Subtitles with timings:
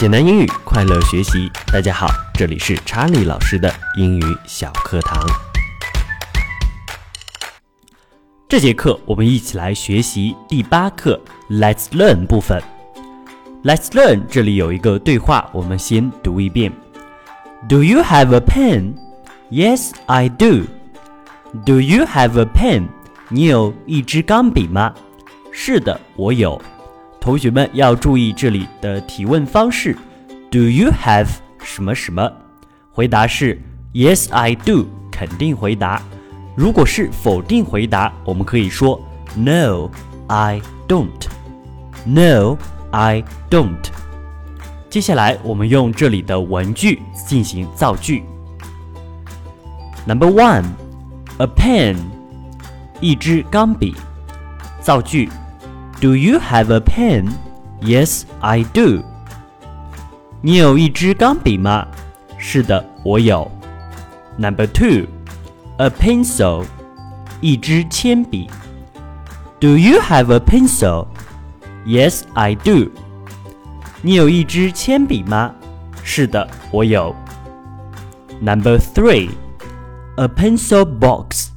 [0.00, 1.48] 简单英语，快乐学习。
[1.72, 5.24] 大家好，这里是查理老师的英语小课堂。
[8.48, 12.60] 这节课我们一起来学习第八课 Let's Learn 部分。
[13.62, 16.72] Let's Learn 这里有一个对话，我们先读一遍。
[17.68, 18.94] Do you have a pen?
[19.52, 20.64] Yes, I do.
[21.64, 22.88] Do you have a pen?
[23.28, 24.92] 你有一支钢笔吗？
[25.52, 26.60] 是的，我有。
[27.23, 29.95] 同学们要注意这里的提问方式：
[30.49, 31.27] Do you have
[31.61, 32.31] 什么什么？
[32.91, 33.61] 回答是
[33.93, 36.01] Yes, I do，肯定回答。
[36.55, 39.01] 如果是否定回答，我们可以说
[39.35, 39.89] No,
[40.27, 41.07] I don't.
[42.05, 42.57] No,
[42.91, 43.85] I don't.
[44.89, 48.23] 接下来我们用这里的文句进行造句。
[50.05, 50.65] Number one,
[51.37, 51.97] a pen，
[52.99, 53.95] 一支钢笔。
[54.81, 55.29] 造句。
[56.01, 57.29] Do you have a pen?
[57.81, 59.03] Yes, I do.
[60.41, 61.85] 你有一支钢笔吗？
[62.37, 63.49] 是的，我有。
[64.37, 65.07] Number two,
[65.77, 66.65] a pencil.
[67.41, 68.49] 一支铅笔。
[69.59, 71.07] Do you have a pencil?
[71.85, 72.91] Yes, I do.
[74.01, 75.53] 你有一支铅笔吗？
[76.03, 77.13] 是的，我有。
[78.41, 79.31] Number three,
[80.15, 81.49] a pencil box.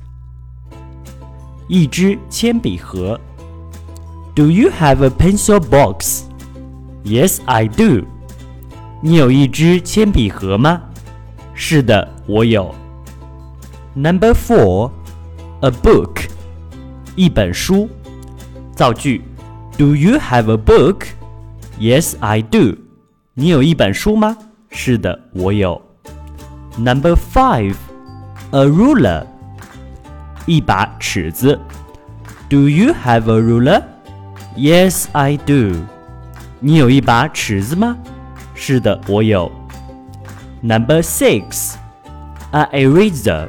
[1.69, 3.21] 一支铅笔盒。
[4.37, 6.23] Do you have a pencil box?
[7.05, 8.07] Yes, I do.
[9.03, 10.83] 你有一支铅笔盒吗？
[11.55, 12.75] 是的，我有。
[13.95, 14.91] Number four,
[15.61, 16.29] a book.
[17.15, 17.89] 一本书。
[18.75, 19.23] 造句：
[19.77, 21.09] Do you have a book?
[21.79, 22.77] Yes, I do.
[23.35, 24.37] 你有一本书吗？
[24.71, 25.81] 是的，我有。
[26.79, 27.75] Number five,
[28.53, 29.27] a ruler.
[30.47, 31.61] 一把尺子。
[32.48, 33.83] Do you have a ruler?
[34.58, 35.76] Yes, I do.
[36.60, 37.96] 你有一把尺子吗？
[38.56, 39.52] 是的，我有。
[40.64, 41.76] Number six,
[42.52, 43.48] an eraser.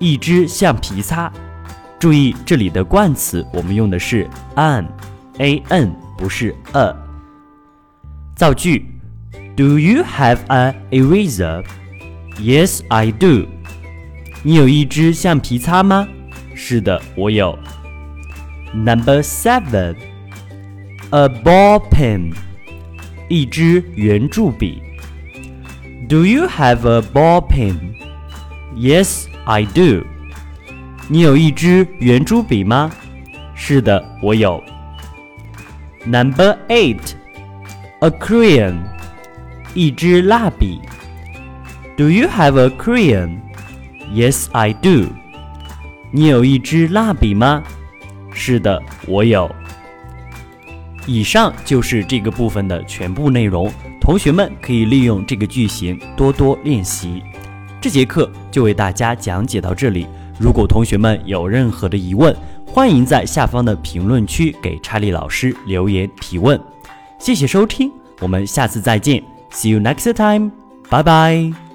[0.00, 1.32] 一支橡皮擦。
[2.00, 6.92] 注意这里的冠词，我们用的是 an，a n 不是 a。
[8.34, 8.84] 造句
[9.56, 11.64] ：Do you have an eraser?
[12.40, 13.46] Yes, I do.
[14.42, 16.08] 你有一支橡皮擦吗？
[16.56, 17.56] 是的，我有。
[18.75, 19.95] Number seven,
[21.09, 22.33] a ball pen，
[23.27, 24.81] 一支圆珠笔。
[26.07, 27.95] Do you have a ball pen?
[28.75, 30.05] Yes, I do.
[31.09, 32.91] 你有一支圆珠笔吗？
[33.53, 34.63] 是的，我有。
[36.05, 37.13] Number eight,
[37.99, 38.77] a crayon，
[39.73, 40.79] 一支蜡笔。
[41.97, 43.41] Do you have a crayon?
[44.13, 45.09] Yes, I do.
[46.11, 47.63] 你有一支蜡笔吗？
[48.36, 49.50] 是的，我有。
[51.06, 57.22] 以上就是这个部分的全部内容，同学们可以利用这个句型多多练习。
[57.80, 60.06] 这节课就为大家讲解到这里。
[60.38, 62.36] 如果同学们有任何的疑问，
[62.66, 66.60] 欢迎在下方的评论区给查理老师留言提问。
[67.18, 70.50] 谢谢收听，我们下次再见，See you next time，
[70.90, 71.65] 拜拜。